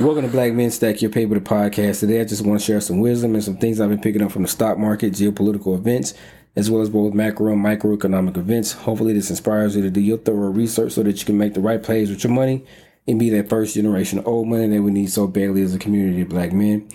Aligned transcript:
Welcome 0.00 0.22
to 0.22 0.28
Black 0.28 0.54
Men 0.54 0.70
Stack 0.70 1.02
Your 1.02 1.10
Paper, 1.10 1.34
the 1.34 1.42
podcast. 1.42 2.00
Today, 2.00 2.22
I 2.22 2.24
just 2.24 2.42
want 2.42 2.58
to 2.58 2.64
share 2.64 2.80
some 2.80 3.00
wisdom 3.00 3.34
and 3.34 3.44
some 3.44 3.58
things 3.58 3.78
I've 3.78 3.90
been 3.90 4.00
picking 4.00 4.22
up 4.22 4.32
from 4.32 4.40
the 4.40 4.48
stock 4.48 4.78
market, 4.78 5.12
geopolitical 5.12 5.76
events, 5.76 6.14
as 6.56 6.70
well 6.70 6.80
as 6.80 6.88
both 6.88 7.12
macro 7.12 7.52
and 7.52 7.62
microeconomic 7.62 8.38
events. 8.38 8.72
Hopefully, 8.72 9.12
this 9.12 9.28
inspires 9.28 9.76
you 9.76 9.82
to 9.82 9.90
do 9.90 10.00
your 10.00 10.16
thorough 10.16 10.52
research 10.52 10.92
so 10.92 11.02
that 11.02 11.20
you 11.20 11.26
can 11.26 11.36
make 11.36 11.52
the 11.52 11.60
right 11.60 11.82
plays 11.82 12.08
with 12.08 12.24
your 12.24 12.32
money 12.32 12.64
and 13.06 13.18
be 13.18 13.28
that 13.28 13.50
first 13.50 13.74
generation 13.74 14.18
of 14.18 14.26
old 14.26 14.48
money 14.48 14.68
that 14.68 14.80
we 14.80 14.90
need 14.90 15.10
so 15.10 15.26
badly 15.26 15.60
as 15.60 15.74
a 15.74 15.78
community 15.78 16.22
of 16.22 16.30
black 16.30 16.50
men. 16.50 16.88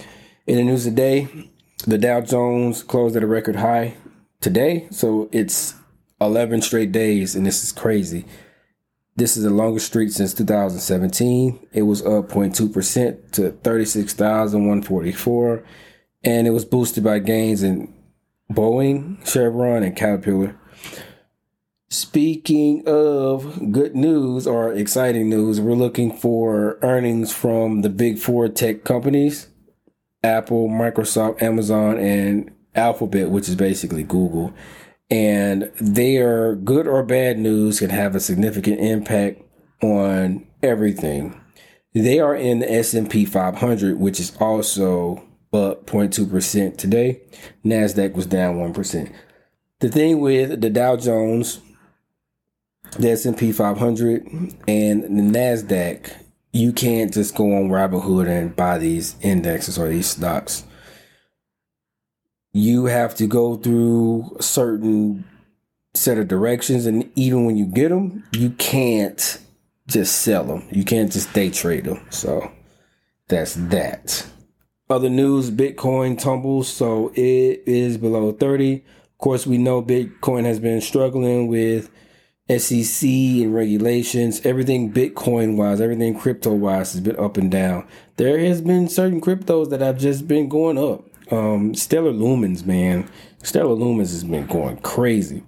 In 0.47 0.55
the 0.55 0.63
news 0.63 0.85
today, 0.85 1.27
the 1.85 1.99
Dow 1.99 2.21
Jones 2.21 2.81
closed 2.81 3.15
at 3.15 3.21
a 3.21 3.27
record 3.27 3.57
high 3.57 3.97
today, 4.41 4.87
so 4.89 5.29
it's 5.31 5.75
11 6.19 6.63
straight 6.63 6.91
days, 6.91 7.35
and 7.35 7.45
this 7.45 7.63
is 7.63 7.71
crazy. 7.71 8.25
This 9.17 9.37
is 9.37 9.43
the 9.43 9.49
longest 9.49 9.85
streak 9.85 10.11
since 10.11 10.33
2017. 10.33 11.69
It 11.71 11.83
was 11.83 12.01
up 12.01 12.27
0.2% 12.27 13.31
to 13.31 13.51
36,144. 13.51 15.63
And 16.25 16.47
it 16.47 16.49
was 16.49 16.65
boosted 16.65 17.05
by 17.05 17.19
gains 17.19 17.63
in 17.63 17.93
Boeing, 18.51 19.25
Chevron, 19.25 19.83
and 19.83 19.95
Caterpillar. 19.95 20.59
Speaking 21.89 22.83
of 22.85 23.71
good 23.71 23.95
news 23.95 24.45
or 24.45 24.73
exciting 24.73 25.29
news, 25.29 25.61
we're 25.61 25.75
looking 25.75 26.11
for 26.11 26.77
earnings 26.81 27.31
from 27.31 27.83
the 27.83 27.89
big 27.89 28.19
four 28.19 28.49
tech 28.49 28.83
companies 28.83 29.47
Apple, 30.25 30.67
Microsoft, 30.67 31.41
Amazon, 31.41 31.97
and 31.99 32.51
Alphabet, 32.75 33.29
which 33.29 33.47
is 33.47 33.55
basically 33.55 34.03
Google 34.03 34.53
and 35.09 35.71
their 35.79 36.55
good 36.55 36.87
or 36.87 37.03
bad 37.03 37.37
news 37.37 37.79
can 37.79 37.89
have 37.89 38.15
a 38.15 38.19
significant 38.19 38.79
impact 38.79 39.41
on 39.81 40.45
everything. 40.63 41.39
They 41.93 42.19
are 42.19 42.35
in 42.35 42.59
the 42.59 42.71
S&P 42.71 43.25
500, 43.25 43.99
which 43.99 44.19
is 44.19 44.35
also 44.37 45.23
up 45.53 45.85
0.2% 45.85 46.77
today. 46.77 47.21
Nasdaq 47.63 48.13
was 48.13 48.25
down 48.25 48.57
1%. 48.57 49.13
The 49.79 49.89
thing 49.89 50.19
with 50.19 50.61
the 50.61 50.69
Dow 50.69 50.97
Jones, 50.97 51.61
the 52.97 53.11
S&P 53.11 53.51
500 53.51 54.25
and 54.67 55.03
the 55.03 55.39
Nasdaq, 55.39 56.11
you 56.51 56.73
can't 56.73 57.13
just 57.13 57.35
go 57.35 57.55
on 57.55 57.69
Robinhood 57.69 58.27
and 58.27 58.55
buy 58.55 58.77
these 58.77 59.15
indexes 59.21 59.77
or 59.77 59.87
these 59.87 60.07
stocks 60.07 60.65
you 62.55 62.85
have 62.85 63.13
to 63.13 63.27
go 63.27 63.57
through 63.57 64.33
a 64.39 64.41
certain 64.41 65.25
set 65.93 66.17
of 66.17 66.29
directions 66.29 66.85
and 66.85 67.11
even 67.15 67.43
when 67.43 67.57
you 67.57 67.65
get 67.65 67.89
them 67.89 68.23
you 68.31 68.49
can't 68.51 69.39
just 69.87 70.21
sell 70.21 70.45
them 70.45 70.65
you 70.71 70.85
can't 70.85 71.11
just 71.11 71.33
day 71.33 71.49
trade 71.49 71.83
them 71.83 71.99
so 72.09 72.49
that's 73.27 73.55
that. 73.55 74.25
Other 74.89 75.09
news 75.09 75.51
bitcoin 75.51 76.17
tumbles 76.17 76.69
so 76.69 77.11
it 77.13 77.61
is 77.65 77.97
below 77.97 78.31
30 78.31 78.75
of 78.75 79.17
course 79.17 79.45
we 79.45 79.57
know 79.57 79.83
bitcoin 79.83 80.45
has 80.45 80.61
been 80.61 80.79
struggling 80.79 81.47
with 81.47 81.89
sec 82.47 83.03
and 83.03 83.53
regulations. 83.53 84.39
Everything 84.45 84.93
bitcoin 84.93 85.57
wise 85.57 85.81
everything 85.81 86.17
crypto 86.17 86.53
wise 86.53 86.93
has 86.93 87.01
been 87.01 87.19
up 87.19 87.35
and 87.35 87.51
down. 87.51 87.85
There 88.15 88.39
has 88.39 88.61
been 88.61 88.87
certain 88.87 89.19
cryptos 89.19 89.71
that 89.71 89.81
have 89.81 89.97
just 89.97 90.25
been 90.25 90.47
going 90.47 90.77
up 90.77 91.09
um, 91.31 91.73
Stellar 91.73 92.11
Lumens, 92.11 92.65
man. 92.65 93.09
Stellar 93.43 93.75
Lumens 93.75 94.11
has 94.11 94.23
been 94.23 94.47
going 94.47 94.77
crazy. 94.77 95.43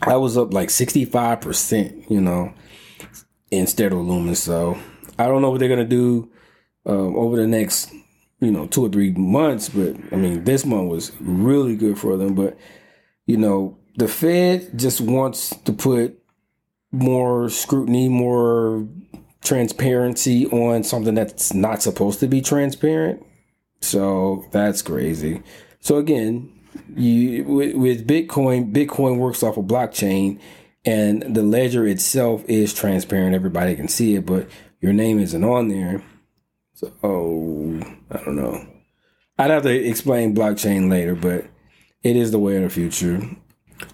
I 0.00 0.16
was 0.16 0.36
up 0.36 0.52
like 0.52 0.68
65%, 0.68 2.10
you 2.10 2.20
know, 2.20 2.52
in 3.50 3.66
Stellar 3.66 3.96
Lumens. 3.96 4.36
So 4.36 4.78
I 5.18 5.26
don't 5.26 5.42
know 5.42 5.50
what 5.50 5.60
they're 5.60 5.68
going 5.68 5.80
to 5.80 5.84
do 5.84 6.30
um, 6.86 7.16
over 7.16 7.36
the 7.36 7.46
next, 7.46 7.92
you 8.40 8.50
know, 8.50 8.66
two 8.66 8.84
or 8.84 8.88
three 8.88 9.12
months. 9.12 9.68
But 9.68 9.96
I 10.12 10.16
mean, 10.16 10.44
this 10.44 10.64
month 10.64 10.90
was 10.90 11.12
really 11.20 11.76
good 11.76 11.98
for 11.98 12.16
them. 12.16 12.34
But, 12.34 12.56
you 13.26 13.36
know, 13.36 13.78
the 13.96 14.08
Fed 14.08 14.78
just 14.78 15.00
wants 15.00 15.50
to 15.64 15.72
put 15.72 16.18
more 16.90 17.48
scrutiny, 17.48 18.08
more 18.08 18.86
transparency 19.42 20.46
on 20.46 20.84
something 20.84 21.14
that's 21.14 21.52
not 21.52 21.82
supposed 21.82 22.20
to 22.20 22.28
be 22.28 22.40
transparent 22.40 23.24
so 23.82 24.46
that's 24.50 24.82
crazy. 24.82 25.42
So 25.80 25.96
again, 25.96 26.52
you 26.96 27.44
with, 27.44 27.74
with 27.74 28.06
Bitcoin, 28.06 28.72
Bitcoin 28.72 29.18
works 29.18 29.42
off 29.42 29.56
a 29.56 29.62
blockchain, 29.62 30.40
and 30.84 31.34
the 31.34 31.42
ledger 31.42 31.86
itself 31.86 32.44
is 32.46 32.72
transparent. 32.72 33.34
Everybody 33.34 33.74
can 33.76 33.88
see 33.88 34.14
it, 34.14 34.26
but 34.26 34.48
your 34.80 34.92
name 34.92 35.18
isn't 35.18 35.44
on 35.44 35.68
there. 35.68 36.02
So 36.74 36.92
oh, 37.02 37.80
I 38.10 38.18
don't 38.24 38.36
know. 38.36 38.66
I'd 39.38 39.50
have 39.50 39.62
to 39.64 39.74
explain 39.74 40.34
blockchain 40.34 40.90
later, 40.90 41.14
but 41.14 41.46
it 42.02 42.16
is 42.16 42.30
the 42.30 42.38
way 42.38 42.56
of 42.56 42.62
the 42.62 42.70
future. 42.70 43.22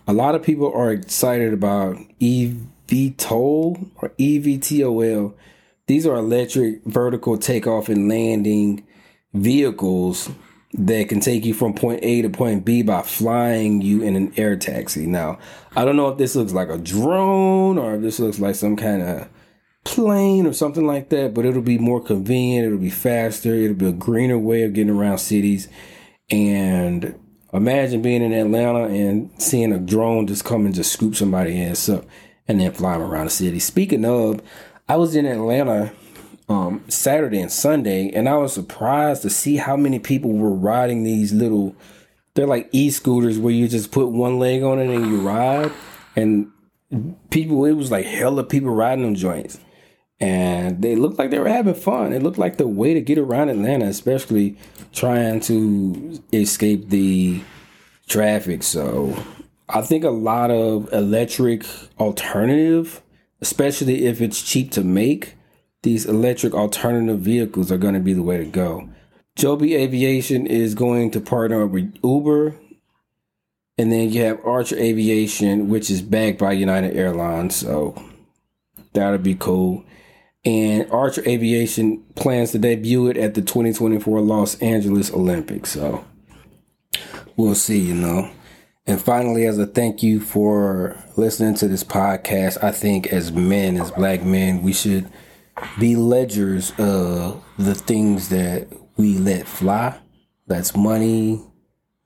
A 0.06 0.12
lot 0.12 0.34
of 0.34 0.42
people 0.42 0.72
are 0.72 0.90
excited 0.92 1.52
about 1.52 1.96
eVTOL 2.20 3.90
or 3.96 4.08
EVTOL. 4.10 5.34
These 5.86 6.06
are 6.06 6.16
electric 6.16 6.84
vertical 6.84 7.38
takeoff 7.38 7.88
and 7.88 8.08
landing 8.08 8.84
vehicles 9.32 10.30
that 10.74 11.08
can 11.08 11.20
take 11.20 11.44
you 11.44 11.54
from 11.54 11.72
point 11.72 12.00
A 12.02 12.22
to 12.22 12.28
point 12.28 12.64
B 12.64 12.82
by 12.82 13.02
flying 13.02 13.80
you 13.80 14.02
in 14.02 14.16
an 14.16 14.32
air 14.36 14.56
taxi. 14.56 15.06
Now, 15.06 15.38
I 15.74 15.84
don't 15.84 15.96
know 15.96 16.08
if 16.08 16.18
this 16.18 16.36
looks 16.36 16.52
like 16.52 16.68
a 16.68 16.78
drone 16.78 17.78
or 17.78 17.94
if 17.94 18.02
this 18.02 18.20
looks 18.20 18.38
like 18.38 18.54
some 18.54 18.76
kind 18.76 19.02
of 19.02 19.28
plane 19.84 20.46
or 20.46 20.52
something 20.52 20.86
like 20.86 21.08
that, 21.08 21.32
but 21.32 21.46
it'll 21.46 21.62
be 21.62 21.78
more 21.78 22.02
convenient, 22.02 22.66
it'll 22.66 22.78
be 22.78 22.90
faster, 22.90 23.54
it'll 23.54 23.76
be 23.76 23.88
a 23.88 23.92
greener 23.92 24.38
way 24.38 24.62
of 24.62 24.74
getting 24.74 24.94
around 24.94 25.18
cities. 25.18 25.68
And 26.30 27.18
imagine 27.54 28.02
being 28.02 28.22
in 28.22 28.34
Atlanta 28.34 28.84
and 28.84 29.30
seeing 29.40 29.72
a 29.72 29.78
drone 29.78 30.26
just 30.26 30.44
come 30.44 30.66
and 30.66 30.74
just 30.74 30.92
scoop 30.92 31.16
somebody 31.16 31.62
ass 31.62 31.88
up 31.88 32.04
and 32.46 32.60
then 32.60 32.72
fly 32.72 32.98
them 32.98 33.02
around 33.02 33.26
the 33.26 33.30
city. 33.30 33.58
Speaking 33.58 34.04
of, 34.04 34.42
I 34.86 34.96
was 34.96 35.16
in 35.16 35.24
Atlanta 35.24 35.92
um, 36.48 36.84
Saturday 36.88 37.40
and 37.40 37.52
Sunday, 37.52 38.10
and 38.10 38.28
I 38.28 38.36
was 38.36 38.52
surprised 38.52 39.22
to 39.22 39.30
see 39.30 39.56
how 39.56 39.76
many 39.76 39.98
people 39.98 40.32
were 40.32 40.52
riding 40.52 41.04
these 41.04 41.32
little. 41.32 41.76
They're 42.34 42.46
like 42.46 42.68
e-scooters 42.72 43.38
where 43.38 43.52
you 43.52 43.68
just 43.68 43.90
put 43.90 44.08
one 44.08 44.38
leg 44.38 44.62
on 44.62 44.78
it 44.78 44.88
and 44.88 45.06
you 45.06 45.20
ride, 45.20 45.72
and 46.16 46.50
people. 47.30 47.64
It 47.64 47.72
was 47.72 47.90
like 47.90 48.06
hella 48.06 48.44
people 48.44 48.70
riding 48.70 49.04
them 49.04 49.14
joints, 49.14 49.58
and 50.20 50.80
they 50.80 50.96
looked 50.96 51.18
like 51.18 51.30
they 51.30 51.38
were 51.38 51.48
having 51.48 51.74
fun. 51.74 52.12
It 52.12 52.22
looked 52.22 52.38
like 52.38 52.56
the 52.56 52.68
way 52.68 52.94
to 52.94 53.00
get 53.00 53.18
around 53.18 53.50
Atlanta, 53.50 53.86
especially 53.86 54.56
trying 54.92 55.40
to 55.40 56.22
escape 56.32 56.88
the 56.88 57.42
traffic. 58.06 58.62
So 58.62 59.14
I 59.68 59.82
think 59.82 60.04
a 60.04 60.10
lot 60.10 60.50
of 60.50 60.90
electric 60.92 61.64
alternative, 62.00 63.02
especially 63.42 64.06
if 64.06 64.22
it's 64.22 64.40
cheap 64.40 64.70
to 64.72 64.82
make 64.82 65.34
these 65.82 66.06
electric 66.06 66.54
alternative 66.54 67.20
vehicles 67.20 67.70
are 67.70 67.78
going 67.78 67.94
to 67.94 68.00
be 68.00 68.12
the 68.12 68.22
way 68.22 68.38
to 68.38 68.44
go. 68.44 68.88
Joby 69.36 69.76
Aviation 69.76 70.46
is 70.46 70.74
going 70.74 71.10
to 71.12 71.20
partner 71.20 71.66
with 71.66 71.96
Uber. 72.02 72.56
And 73.78 73.92
then 73.92 74.10
you 74.10 74.22
have 74.22 74.44
Archer 74.44 74.76
Aviation, 74.76 75.68
which 75.68 75.88
is 75.88 76.02
backed 76.02 76.40
by 76.40 76.52
United 76.52 76.96
Airlines. 76.96 77.54
So 77.54 77.94
that'll 78.92 79.18
be 79.18 79.36
cool. 79.36 79.84
And 80.44 80.90
Archer 80.90 81.22
Aviation 81.28 82.02
plans 82.16 82.50
to 82.52 82.58
debut 82.58 83.06
it 83.08 83.16
at 83.16 83.34
the 83.34 83.42
2024 83.42 84.20
Los 84.20 84.60
Angeles 84.60 85.12
Olympics. 85.12 85.70
So 85.70 86.04
we'll 87.36 87.54
see, 87.54 87.78
you 87.78 87.94
know. 87.94 88.30
And 88.86 89.00
finally, 89.00 89.44
as 89.46 89.58
a 89.58 89.66
thank 89.66 90.02
you 90.02 90.18
for 90.18 90.96
listening 91.16 91.54
to 91.56 91.68
this 91.68 91.84
podcast, 91.84 92.64
I 92.64 92.72
think 92.72 93.08
as 93.08 93.30
men, 93.30 93.76
as 93.76 93.90
black 93.92 94.24
men, 94.24 94.62
we 94.62 94.72
should 94.72 95.08
be 95.78 95.96
ledgers 95.96 96.72
of 96.78 97.42
the 97.58 97.74
things 97.74 98.28
that 98.30 98.68
we 98.96 99.18
let 99.18 99.46
fly. 99.46 99.98
That's 100.46 100.76
money, 100.76 101.42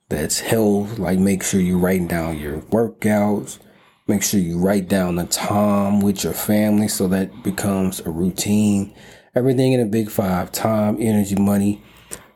that's 0.09 0.39
health. 0.39 0.99
Like, 0.99 1.19
make 1.19 1.43
sure 1.43 1.59
you're 1.59 1.77
writing 1.77 2.07
down 2.07 2.37
your 2.37 2.59
workouts. 2.61 3.59
Make 4.07 4.21
sure 4.21 4.39
you 4.39 4.59
write 4.59 4.89
down 4.89 5.15
the 5.15 5.25
time 5.25 6.01
with 6.01 6.23
your 6.23 6.33
family 6.33 6.87
so 6.87 7.07
that 7.07 7.43
becomes 7.43 8.01
a 8.01 8.09
routine. 8.09 8.93
Everything 9.33 9.73
in 9.73 9.79
a 9.79 9.85
big 9.85 10.11
five 10.11 10.51
time, 10.51 10.97
energy, 10.99 11.35
money, 11.35 11.81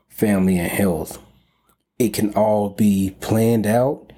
family, 0.08 0.58
and 0.58 0.72
health. 0.72 1.20
It 2.00 2.14
can 2.14 2.34
all 2.34 2.70
be 2.70 3.16
planned 3.20 3.68
out 3.68 4.14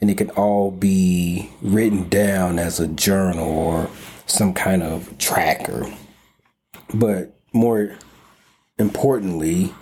and 0.00 0.10
it 0.10 0.18
can 0.18 0.30
all 0.30 0.70
be 0.70 1.50
written 1.62 2.08
down 2.08 2.58
as 2.58 2.80
a 2.80 2.88
journal 2.88 3.48
or 3.48 3.90
some 4.26 4.52
kind 4.52 4.82
of 4.82 5.16
tracker 5.18 5.86
but 6.94 7.38
more 7.52 7.96
importantly, 8.78 9.74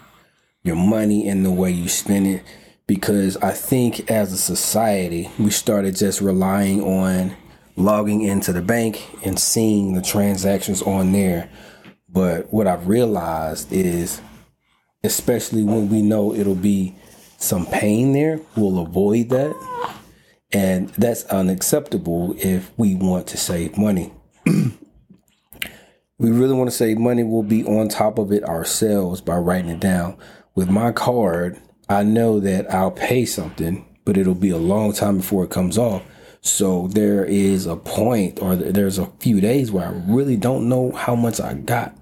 your 0.62 0.76
money 0.76 1.28
and 1.28 1.44
the 1.44 1.50
way 1.50 1.70
you 1.70 1.88
spend 1.88 2.26
it. 2.26 2.42
Because 2.86 3.36
I 3.38 3.50
think 3.52 4.10
as 4.10 4.32
a 4.32 4.36
society, 4.36 5.30
we 5.38 5.50
started 5.50 5.96
just 5.96 6.20
relying 6.20 6.82
on 6.82 7.36
logging 7.76 8.22
into 8.22 8.52
the 8.52 8.62
bank 8.62 9.04
and 9.24 9.38
seeing 9.38 9.94
the 9.94 10.02
transactions 10.02 10.82
on 10.82 11.12
there. 11.12 11.50
But 12.08 12.52
what 12.52 12.66
I've 12.66 12.86
realized 12.86 13.72
is, 13.72 14.20
especially 15.02 15.62
when 15.62 15.88
we 15.88 16.00
know 16.00 16.32
it'll 16.32 16.54
be 16.54 16.96
some 17.38 17.66
pain 17.66 18.12
there, 18.12 18.40
we'll 18.56 18.78
avoid 18.78 19.28
that. 19.30 19.54
And 20.52 20.88
that's 20.90 21.24
unacceptable 21.24 22.34
if 22.38 22.70
we 22.78 22.94
want 22.94 23.26
to 23.28 23.36
save 23.36 23.76
money. 23.76 24.12
we 26.18 26.30
really 26.30 26.54
want 26.54 26.70
to 26.70 26.76
save 26.76 26.98
money, 26.98 27.22
we'll 27.22 27.42
be 27.42 27.64
on 27.64 27.88
top 27.88 28.18
of 28.18 28.32
it 28.32 28.44
ourselves 28.44 29.20
by 29.20 29.36
writing 29.36 29.70
it 29.70 29.80
down. 29.80 30.16
With 30.54 30.70
my 30.70 30.92
card, 30.92 31.60
I 31.88 32.02
know 32.02 32.40
that 32.40 32.72
I'll 32.72 32.90
pay 32.90 33.26
something, 33.26 33.84
but 34.04 34.16
it'll 34.16 34.34
be 34.34 34.50
a 34.50 34.56
long 34.56 34.92
time 34.92 35.18
before 35.18 35.44
it 35.44 35.50
comes 35.50 35.76
off. 35.76 36.02
So 36.40 36.88
there 36.88 37.24
is 37.24 37.66
a 37.66 37.76
point 37.76 38.40
or 38.40 38.56
there's 38.56 38.98
a 38.98 39.10
few 39.18 39.40
days 39.40 39.70
where 39.70 39.88
I 39.88 40.02
really 40.06 40.36
don't 40.36 40.68
know 40.68 40.92
how 40.92 41.14
much 41.14 41.40
I 41.40 41.54
got. 41.54 41.94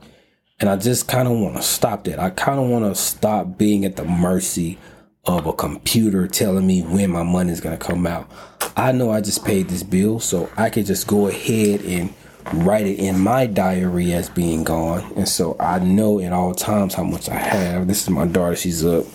And 0.61 0.71
I 0.71 0.77
just 0.77 1.09
kind 1.09 1.27
of 1.27 1.37
want 1.37 1.57
to 1.57 1.63
stop 1.63 2.05
that. 2.05 2.21
I 2.21 2.31
kind 2.31 2.61
of 2.61 2.69
want 2.69 2.85
to 2.85 3.01
stop 3.01 3.59
being 3.59 3.85
at 3.85 3.97
the 3.97 4.05
mercy 4.05 4.79
of 5.25 5.47
a 5.47 5.53
computer 5.53 6.29
telling 6.29 6.67
me 6.67 6.83
when 6.83 7.11
my 7.11 7.23
money 7.23 7.51
is 7.51 7.61
going 7.61 7.77
to 7.77 7.85
come 7.85 8.07
out. 8.07 8.31
I 8.77 8.93
know 8.93 9.11
I 9.11 9.21
just 9.21 9.45
paid 9.45 9.69
this 9.69 9.83
bill, 9.83 10.21
so 10.21 10.51
I 10.57 10.71
could 10.71 10.87
just 10.87 11.07
go 11.07 11.27
ahead 11.27 11.81
and 11.83 12.13
write 12.53 12.87
it 12.87 12.99
in 12.99 13.19
my 13.19 13.47
diary 13.47 14.13
as 14.13 14.29
being 14.29 14.65
gone. 14.65 15.13
And 15.17 15.29
so 15.29 15.57
I 15.59 15.79
know 15.79 16.21
at 16.21 16.33
all 16.33 16.55
times 16.55 16.95
how 16.95 17.05
much 17.05 17.29
I 17.29 17.39
have. 17.39 17.89
This 17.89 18.03
is 18.03 18.11
my 18.11 18.27
daughter, 18.27 18.57
she's 18.57 18.85
up. 18.85 19.07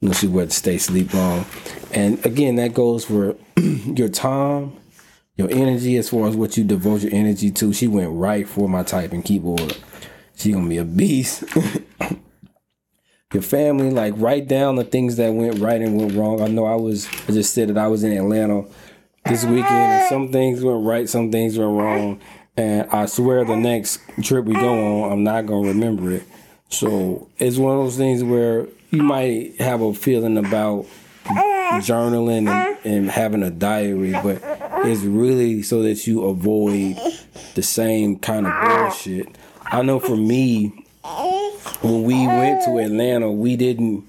You 0.00 0.12
she 0.12 0.26
to 0.26 0.50
stay 0.50 0.78
sleep 0.78 1.14
long. 1.14 1.46
And 1.92 2.24
again, 2.26 2.56
that 2.56 2.74
goes 2.74 3.04
for 3.06 3.36
your 3.56 4.08
time, 4.08 4.76
your 5.36 5.50
energy, 5.50 5.96
as 5.96 6.10
far 6.10 6.28
as 6.28 6.36
what 6.36 6.56
you 6.56 6.64
devote 6.64 7.02
your 7.02 7.14
energy 7.14 7.50
to. 7.52 7.72
She 7.72 7.86
went 7.86 8.12
right 8.12 8.46
for 8.46 8.68
my 8.68 8.82
typing 8.82 9.22
keyboard. 9.22 9.76
She 10.36 10.52
gonna 10.52 10.68
be 10.68 10.76
a 10.76 10.84
beast. 10.84 11.44
your 13.32 13.42
family, 13.42 13.90
like 13.90 14.14
write 14.16 14.46
down 14.46 14.76
the 14.76 14.84
things 14.84 15.16
that 15.16 15.32
went 15.32 15.58
right 15.58 15.80
and 15.80 15.96
went 15.96 16.14
wrong. 16.14 16.42
I 16.42 16.48
know 16.48 16.66
I 16.66 16.74
was 16.74 17.08
I 17.28 17.32
just 17.32 17.54
said 17.54 17.68
that 17.68 17.78
I 17.78 17.88
was 17.88 18.04
in 18.04 18.12
Atlanta 18.12 18.64
this 19.26 19.44
weekend 19.44 19.66
and 19.66 20.08
some 20.08 20.30
things 20.30 20.62
went 20.62 20.84
right, 20.84 21.08
some 21.08 21.30
things 21.32 21.58
went 21.58 21.70
wrong. 21.70 22.20
And 22.56 22.88
I 22.90 23.06
swear 23.06 23.44
the 23.44 23.56
next 23.56 24.00
trip 24.22 24.44
we 24.44 24.54
go 24.54 25.02
on, 25.04 25.12
I'm 25.12 25.24
not 25.24 25.46
gonna 25.46 25.68
remember 25.68 26.12
it. 26.12 26.24
So 26.68 27.28
it's 27.38 27.56
one 27.56 27.76
of 27.76 27.84
those 27.84 27.96
things 27.96 28.22
where 28.22 28.68
you 28.90 29.02
might 29.02 29.60
have 29.60 29.80
a 29.80 29.92
feeling 29.94 30.36
about 30.36 30.86
journaling 31.24 32.48
and, 32.48 32.78
and 32.84 33.10
having 33.10 33.42
a 33.42 33.50
diary, 33.50 34.12
but 34.12 34.40
it's 34.84 35.02
really 35.02 35.62
so 35.62 35.82
that 35.82 36.06
you 36.06 36.24
avoid 36.24 36.96
the 37.54 37.62
same 37.62 38.18
kind 38.18 38.46
of 38.46 38.52
bullshit. 38.62 39.28
I 39.64 39.82
know 39.82 39.98
for 39.98 40.16
me, 40.16 40.84
when 41.80 42.02
we 42.04 42.26
went 42.26 42.64
to 42.64 42.78
Atlanta, 42.78 43.30
we 43.30 43.56
didn't 43.56 44.04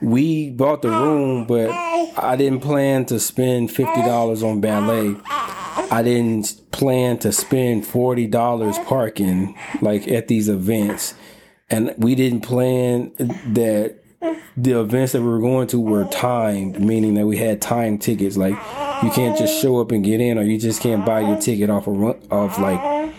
we 0.00 0.50
bought 0.50 0.82
the 0.82 0.94
oh, 0.94 1.04
room, 1.04 1.46
but 1.46 1.70
I 1.70 2.36
didn't 2.36 2.60
plan 2.60 3.04
to 3.06 3.18
spend 3.18 3.70
fifty 3.70 4.02
dollars 4.02 4.42
on 4.42 4.60
ballet. 4.60 5.16
I 5.26 6.02
didn't 6.02 6.70
plan 6.70 7.18
to 7.18 7.32
spend 7.32 7.86
forty 7.86 8.26
dollars 8.26 8.78
parking 8.80 9.56
like 9.80 10.08
at 10.08 10.28
these 10.28 10.48
events, 10.48 11.14
and 11.70 11.94
we 11.98 12.14
didn't 12.14 12.42
plan 12.42 13.12
that 13.52 13.98
the 14.56 14.80
events 14.80 15.12
that 15.12 15.22
we 15.22 15.28
were 15.28 15.40
going 15.40 15.66
to 15.68 15.80
were 15.80 16.04
timed, 16.04 16.80
meaning 16.80 17.14
that 17.14 17.26
we 17.26 17.38
had 17.38 17.62
timed 17.62 18.02
tickets. 18.02 18.36
Like 18.36 18.54
you 19.02 19.10
can't 19.10 19.38
just 19.38 19.60
show 19.60 19.80
up 19.80 19.92
and 19.92 20.04
get 20.04 20.20
in, 20.20 20.38
or 20.38 20.42
you 20.42 20.58
just 20.58 20.82
can't 20.82 21.04
buy 21.04 21.20
your 21.20 21.40
ticket 21.40 21.70
off 21.70 21.86
of 21.86 22.32
off 22.32 22.58
like 22.58 23.12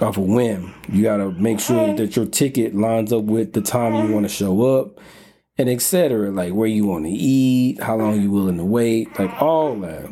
off 0.00 0.16
a 0.16 0.20
whim. 0.20 0.74
You 0.88 1.02
got 1.02 1.18
to 1.18 1.30
make 1.32 1.60
sure 1.60 1.94
that 1.94 2.16
your 2.16 2.26
ticket 2.26 2.74
lines 2.74 3.12
up 3.12 3.24
with 3.24 3.52
the 3.52 3.60
time 3.60 4.06
you 4.06 4.12
want 4.12 4.24
to 4.24 4.28
show 4.28 4.78
up 4.78 4.98
and 5.58 5.68
etc. 5.68 6.30
Like 6.30 6.52
where 6.52 6.68
you 6.68 6.86
want 6.86 7.04
to 7.04 7.10
eat, 7.10 7.82
how 7.82 7.96
long 7.96 8.20
you 8.20 8.30
willing 8.30 8.58
to 8.58 8.64
wait, 8.64 9.18
like 9.18 9.42
all 9.42 9.78
that. 9.80 10.08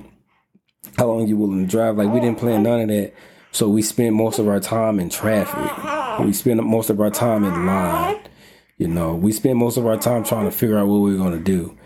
How 0.99 1.07
long 1.07 1.27
you 1.27 1.37
willing 1.37 1.65
to 1.65 1.71
drive? 1.71 1.97
Like 1.97 2.11
we 2.11 2.21
didn't 2.21 2.39
plan 2.39 2.63
none 2.63 2.81
of 2.81 2.89
that. 2.89 3.15
So 3.53 3.69
we 3.69 3.83
spent 3.83 4.15
most 4.15 4.39
of 4.39 4.49
our 4.49 4.61
time 4.61 4.99
in 4.99 5.09
traffic. 5.09 6.25
We 6.25 6.33
spent 6.33 6.63
most 6.63 6.91
of 6.91 7.01
our 7.01 7.11
time 7.11 7.45
in 7.45 7.67
line. 7.67 8.21
You 8.79 8.89
know, 8.89 9.15
we 9.15 9.33
spent 9.33 9.57
most 9.57 9.77
of 9.77 9.87
our 9.87 9.97
time 9.97 10.25
trying 10.25 10.45
to 10.45 10.51
figure 10.51 10.79
out 10.79 10.89
what 10.89 10.99
we 10.99 11.15
are 11.15 11.19
gonna 11.19 11.39
do. 11.39 11.77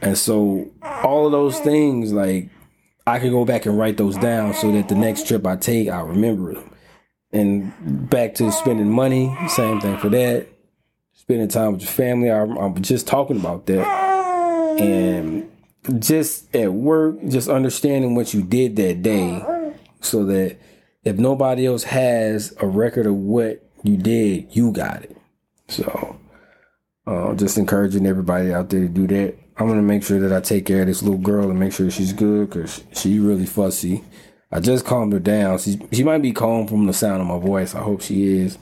And 0.00 0.16
so 0.16 0.70
all 0.82 1.26
of 1.26 1.32
those 1.32 1.58
things, 1.60 2.12
like 2.12 2.48
I 3.06 3.18
can 3.18 3.30
go 3.30 3.44
back 3.44 3.66
and 3.66 3.78
write 3.78 3.96
those 3.96 4.16
down 4.16 4.54
so 4.54 4.72
that 4.72 4.88
the 4.88 4.94
next 4.94 5.26
trip 5.26 5.46
I 5.46 5.56
take, 5.56 5.88
I 5.88 6.00
remember 6.00 6.54
them. 6.54 6.74
And 7.32 8.08
back 8.10 8.34
to 8.36 8.50
spending 8.52 8.90
money, 8.90 9.34
same 9.48 9.80
thing 9.80 9.96
for 9.98 10.08
that. 10.10 10.48
Spending 11.30 11.46
time 11.46 11.74
with 11.74 11.82
your 11.82 11.90
family, 11.92 12.28
I, 12.28 12.40
I'm 12.42 12.82
just 12.82 13.06
talking 13.06 13.36
about 13.36 13.66
that. 13.66 13.86
And 14.80 15.48
just 16.00 16.52
at 16.56 16.72
work, 16.72 17.24
just 17.28 17.48
understanding 17.48 18.16
what 18.16 18.34
you 18.34 18.42
did 18.42 18.74
that 18.74 19.02
day 19.02 19.40
so 20.00 20.24
that 20.24 20.58
if 21.04 21.18
nobody 21.18 21.68
else 21.68 21.84
has 21.84 22.52
a 22.58 22.66
record 22.66 23.06
of 23.06 23.14
what 23.14 23.64
you 23.84 23.96
did, 23.96 24.48
you 24.56 24.72
got 24.72 25.04
it. 25.04 25.16
So, 25.68 26.18
uh, 27.06 27.34
just 27.34 27.58
encouraging 27.58 28.06
everybody 28.06 28.52
out 28.52 28.70
there 28.70 28.80
to 28.80 28.88
do 28.88 29.06
that. 29.06 29.36
I'm 29.56 29.68
gonna 29.68 29.82
make 29.82 30.02
sure 30.02 30.18
that 30.18 30.32
I 30.32 30.40
take 30.40 30.66
care 30.66 30.80
of 30.80 30.88
this 30.88 31.00
little 31.00 31.16
girl 31.16 31.48
and 31.48 31.60
make 31.60 31.72
sure 31.72 31.92
she's 31.92 32.12
good 32.12 32.50
because 32.50 32.82
she 32.92 33.20
really 33.20 33.46
fussy. 33.46 34.02
I 34.50 34.58
just 34.58 34.84
calmed 34.84 35.12
her 35.12 35.20
down. 35.20 35.60
She 35.60 35.80
she 35.92 36.02
might 36.02 36.22
be 36.22 36.32
calm 36.32 36.66
from 36.66 36.88
the 36.88 36.92
sound 36.92 37.20
of 37.20 37.28
my 37.28 37.38
voice. 37.38 37.76
I 37.76 37.82
hope 37.82 38.00
she 38.00 38.36
is. 38.36 38.58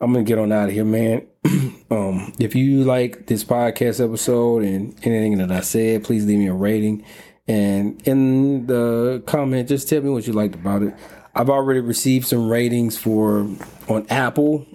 I'm 0.00 0.12
gonna 0.12 0.24
get 0.24 0.38
on 0.38 0.50
out 0.50 0.68
of 0.68 0.74
here, 0.74 0.84
man. 0.84 1.26
um, 1.90 2.32
if 2.38 2.54
you 2.54 2.84
like 2.84 3.26
this 3.26 3.44
podcast 3.44 4.02
episode 4.02 4.62
and 4.62 4.94
anything 5.04 5.36
that 5.38 5.52
I 5.52 5.60
said, 5.60 6.04
please 6.04 6.24
leave 6.24 6.38
me 6.38 6.46
a 6.46 6.54
rating. 6.54 7.04
And 7.46 8.00
in 8.06 8.66
the 8.66 9.22
comment, 9.26 9.68
just 9.68 9.88
tell 9.88 10.00
me 10.00 10.08
what 10.08 10.26
you 10.26 10.32
liked 10.32 10.54
about 10.54 10.82
it. 10.82 10.94
I've 11.34 11.50
already 11.50 11.80
received 11.80 12.26
some 12.26 12.48
ratings 12.48 12.96
for 12.96 13.40
on 13.88 14.06
Apple, 14.08 14.66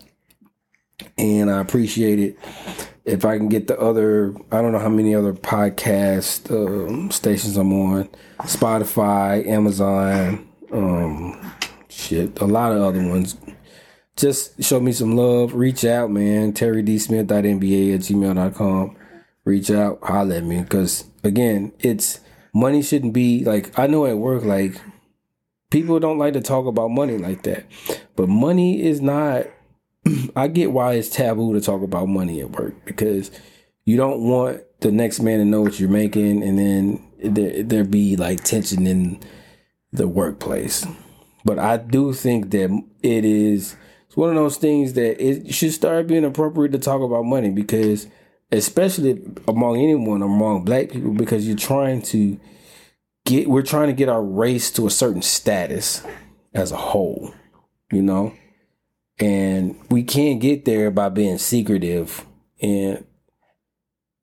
and 1.18 1.50
I 1.50 1.60
appreciate 1.60 2.20
it. 2.20 2.38
If 3.04 3.26
I 3.26 3.38
can 3.38 3.50
get 3.50 3.68
the 3.68 3.80
other, 3.80 4.36
I 4.52 4.62
don't 4.62 4.72
know 4.72 4.80
how 4.80 4.90
many 4.90 5.16
other 5.16 5.34
podcast 5.34 6.52
um, 6.52 7.10
stations 7.10 7.58
I'm 7.58 7.74
on, 7.74 8.10
Spotify, 8.42 9.46
Amazon, 9.48 10.48
um, 10.72 11.52
shit, 11.88 12.40
a 12.42 12.46
lot 12.46 12.72
of 12.72 12.82
other 12.82 13.08
ones. 13.08 13.38
Just 14.16 14.64
show 14.64 14.80
me 14.80 14.92
some 14.92 15.16
love. 15.16 15.54
Reach 15.54 15.84
out, 15.86 16.10
man. 16.12 16.54
TerryDSmith.nba 16.54 17.96
at 17.96 18.02
gmail.com. 18.02 18.98
Reach 19.44 19.70
out, 19.70 20.00
holler 20.02 20.36
at 20.36 20.44
me. 20.44 20.62
Because, 20.62 21.06
again, 21.24 21.74
it's 21.80 22.20
money 22.54 22.82
shouldn't 22.82 23.14
be 23.14 23.44
like, 23.44 23.78
I 23.78 23.88
know 23.88 24.06
at 24.06 24.18
work, 24.18 24.44
like, 24.44 24.80
people 25.70 26.00
don't 26.00 26.18
like 26.18 26.34
to 26.34 26.42
talk 26.42 26.66
about 26.66 26.90
money 26.90 27.18
like 27.18 27.44
that. 27.44 27.66
But 28.16 28.30
money 28.30 28.82
is 28.82 29.02
not 29.02 29.48
I 30.36 30.48
get 30.48 30.72
why 30.72 30.94
it's 30.94 31.10
taboo 31.10 31.54
to 31.54 31.62
talk 31.62 31.82
about 31.82 32.08
money 32.08 32.42
at 32.42 32.52
work 32.52 32.74
because 32.86 33.32
you 33.86 33.98
don't 33.98 34.22
want 34.22 34.62
the 34.82 34.92
next 34.92 35.20
man 35.20 35.40
to 35.40 35.46
know 35.46 35.62
what 35.62 35.80
you're 35.80 35.90
making 35.90 36.44
and 36.44 36.60
then 36.60 37.08
there 37.24 37.64
there 37.64 37.84
be 37.84 38.16
like 38.16 38.44
tension 38.44 38.86
in 38.88 39.20
the 39.92 40.08
workplace. 40.08 40.86
But 41.44 41.60
I 41.60 41.78
do 41.78 42.14
think 42.14 42.52
that 42.52 42.70
it 43.04 43.26
is 43.26 43.76
it's 44.16 44.18
one 44.18 44.30
of 44.30 44.36
those 44.36 44.56
things 44.56 44.94
that 44.94 45.22
it 45.22 45.54
should 45.54 45.74
start 45.74 46.08
being 46.08 46.24
appropriate 46.24 46.72
to 46.72 46.80
talk 46.80 47.02
about 47.02 47.26
money 47.26 47.50
because 47.50 48.08
especially 48.50 49.22
among 49.48 49.76
anyone 49.76 50.22
among 50.22 50.64
black 50.64 50.90
people 50.90 51.12
because 51.12 51.46
you're 51.46 51.58
trying 51.58 52.02
to 52.02 52.40
get 53.26 53.50
we're 53.50 53.62
trying 53.62 53.88
to 53.88 53.94
get 53.94 54.08
our 54.08 54.24
race 54.24 54.72
to 54.72 54.88
a 54.88 54.90
certain 54.90 55.22
status 55.22 56.02
as 56.54 56.72
a 56.72 56.78
whole, 56.78 57.34
you 57.92 58.02
know? 58.02 58.34
And 59.20 59.78
we 59.90 60.04
can't 60.04 60.40
get 60.40 60.64
there 60.64 60.90
by 60.90 61.10
being 61.10 61.38
secretive. 61.38 62.26
And 62.62 63.06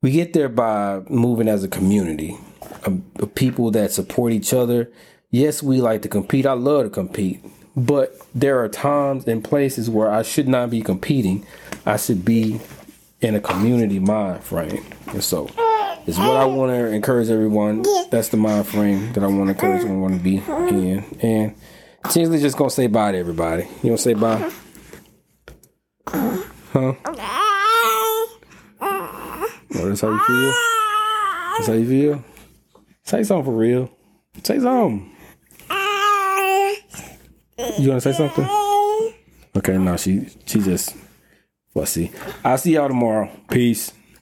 we 0.01 0.09
get 0.09 0.33
there 0.33 0.49
by 0.49 1.01
moving 1.07 1.47
as 1.47 1.63
a 1.63 1.67
community 1.67 2.37
of, 2.83 3.01
people 3.35 3.69
that 3.71 3.91
support 3.91 4.33
each 4.33 4.53
other. 4.53 4.91
Yes, 5.29 5.61
we 5.61 5.81
like 5.81 6.01
to 6.01 6.09
compete. 6.09 6.45
I 6.45 6.53
love 6.53 6.85
to 6.85 6.89
compete. 6.89 7.43
But 7.75 8.15
there 8.35 8.63
are 8.63 8.69
times 8.69 9.27
and 9.27 9.43
places 9.43 9.89
where 9.89 10.11
I 10.11 10.21
should 10.21 10.47
not 10.47 10.69
be 10.69 10.81
competing. 10.81 11.45
I 11.85 11.97
should 11.97 12.23
be 12.23 12.61
in 13.21 13.35
a 13.35 13.39
community 13.39 13.99
mind 13.99 14.43
frame. 14.43 14.85
And 15.07 15.23
so 15.23 15.49
it's 16.05 16.17
what 16.17 16.37
I 16.37 16.45
want 16.45 16.71
to 16.71 16.87
encourage 16.87 17.29
everyone. 17.29 17.83
That's 18.11 18.29
the 18.29 18.37
mind 18.37 18.67
frame 18.67 19.13
that 19.13 19.23
I 19.23 19.27
want 19.27 19.45
to 19.45 19.51
encourage 19.51 19.83
everyone 19.83 20.17
to 20.17 20.23
be 20.23 20.37
in. 20.37 21.03
And 21.21 21.55
Tinsley 22.09 22.39
just 22.39 22.57
gonna 22.57 22.69
say 22.69 22.87
bye 22.87 23.13
to 23.13 23.17
everybody. 23.17 23.63
You 23.81 23.91
wanna 23.91 23.97
say 23.97 24.13
bye? 24.13 24.51
Huh? 26.07 26.93
Oh, 29.75 29.89
that's 29.89 30.01
how 30.01 30.09
you 30.11 30.19
feel? 30.19 30.53
That's 31.55 31.67
how 31.67 31.73
you 31.73 31.87
feel? 31.87 32.23
Say 33.03 33.23
something 33.23 33.45
for 33.45 33.57
real. 33.57 33.89
Say 34.43 34.59
something. 34.59 35.12
You 37.57 37.89
wanna 37.89 38.01
say 38.01 38.13
something? 38.13 38.47
Okay, 39.55 39.77
no, 39.77 39.95
she 39.97 40.27
she 40.45 40.59
just 40.59 40.95
fussy. 41.73 42.11
I'll 42.43 42.57
see 42.57 42.73
y'all 42.73 42.87
tomorrow. 42.87 43.29
Peace. 43.49 43.91